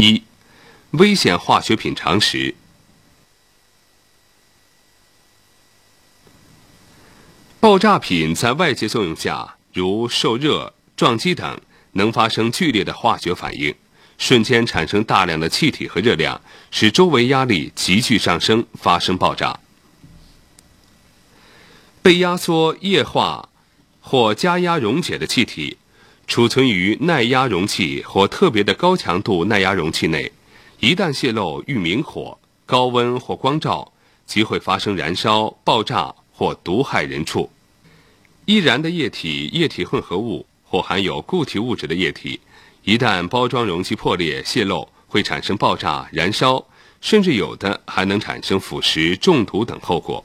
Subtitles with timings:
[0.00, 0.22] 一、
[0.92, 2.54] 危险化学品常识。
[7.60, 11.60] 爆炸品在外界作用下，如受热、撞击等，
[11.92, 13.74] 能发生剧烈的化学反应，
[14.16, 16.40] 瞬间产生大量的气体和热量，
[16.70, 19.60] 使周围压力急剧上升，发生爆炸。
[22.00, 23.50] 被压缩、液化
[24.00, 25.76] 或加压溶解的气体，
[26.30, 30.30] 储存于耐压容器或特别的高强度耐压容器内，
[30.78, 33.92] 一旦泄漏遇明火、高温或光照，
[34.26, 36.14] 即会发生燃烧、爆炸。
[36.32, 37.50] 或毒害人畜，
[38.46, 42.40] 易燃的液体、液体混合物或含有固体物质的液体，
[42.82, 46.64] 一旦包装容器破裂泄漏，会产生爆炸、燃烧，
[47.02, 50.24] 甚至有的还能产生腐蚀、中毒等后果。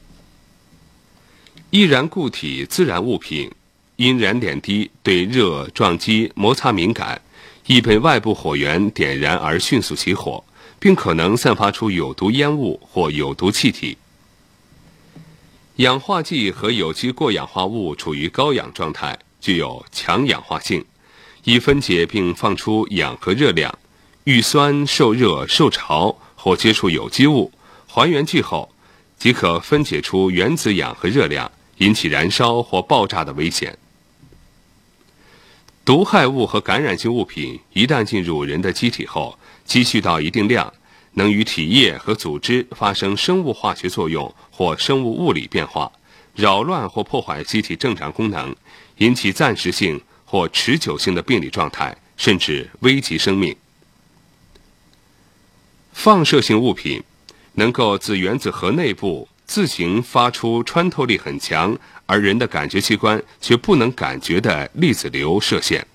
[1.70, 3.52] 易燃固体、自燃物品，
[3.98, 7.22] 因燃点低，对热、撞击、摩擦敏感，
[7.66, 10.44] 易被外部火源点燃而迅速起火，
[10.80, 13.98] 并可能散发出有毒烟雾或有毒气体。
[15.78, 20.84] 氧化剂和有机过氧化物处于高氧状态，具有强氧化性，
[21.44, 23.74] 易分解并放出氧和热量。
[24.26, 27.52] 遇酸、受热、受潮或接触有机物，
[27.88, 28.70] 还原剂后，
[29.18, 33.78] 即可分解出原子氧和热量，引起燃烧或爆炸的危险。
[35.86, 40.74] 毒害物和感染性物品一旦进入人的机体后，积蓄到一定量。
[41.18, 45.90] 能与体液和组织发生生物化学作用或生物物理变化，
[46.34, 48.54] 扰乱或破坏机体正常功能，
[48.98, 53.56] 引起暂时性或持久性的病理状态，甚至危及生命。
[55.94, 57.02] 放射性物品
[57.54, 65.86] 能够自原子核内部自行发出穿透力很强而人的感觉器官却不能感觉的粒子流射线。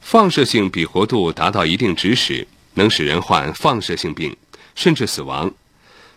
[0.00, 2.46] 放射性比活度达到一定值时。
[2.74, 4.36] 能使人患放射性病，
[4.76, 5.52] 甚至死亡。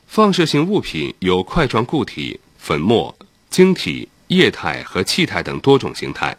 [0.06, 3.18] 放射性物品有块状固体、粉末、
[3.50, 6.38] 晶体、液态和气态等多种形态，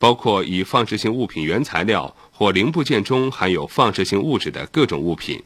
[0.00, 5.40] 包括以放射性物品原材料或零部件中含有放射性物质的各种物品。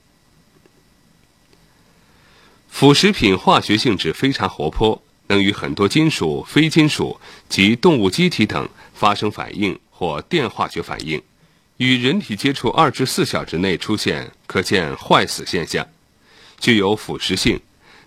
[2.75, 11.23] 腐蚀品化学性质非常活泼，能与很多金属、非金属及动物机体等发生反应或电化学反应。
[11.77, 15.87] 与人体接触二至四小时内出现可见坏死现象，
[16.59, 17.61] 具有腐蚀性，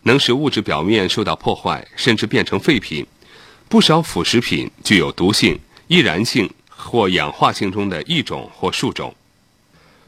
[0.04, 3.08] 能使物质表面受到破坏，甚至变成废品。
[3.70, 5.58] 不少腐蚀品具有毒性、
[5.88, 9.16] 易燃性或氧化性中的一种或数种。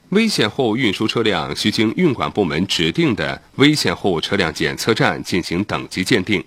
[0.09, 6.43] 危险货物运输车辆需经运管部门指定的危险货物车辆检测站进行等级鉴定，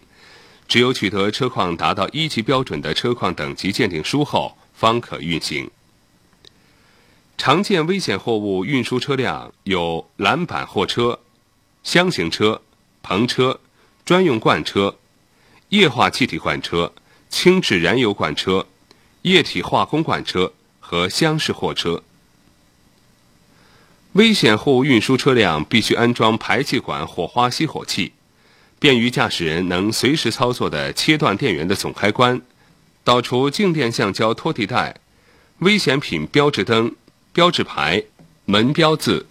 [0.67, 5.71] 只有取得车况达到一级标准的车况等级鉴定书后，方可运行。
[7.39, 11.21] 常见危险货物运输车辆有拦板货车、
[11.85, 12.61] 箱型车、
[13.01, 13.61] 篷车、
[14.05, 14.97] 专用罐车、
[15.69, 16.93] 液化气体罐车、
[17.29, 18.67] 轻质燃油罐车、
[19.23, 22.03] 液体化工罐车和厢式货车。
[24.13, 28.13] 危险货物运输车辆必须安装排气管火花熄火器，
[28.79, 32.41] 便于驾驶人能随时操作的切断电源的总开关，
[33.03, 34.97] 导出静电橡胶拖地带、
[35.59, 36.95] 危险品标志灯。
[37.35, 38.05] 标志牌、
[38.45, 39.25] 门标字、